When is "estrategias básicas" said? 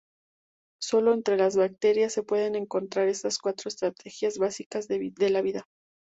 3.67-4.87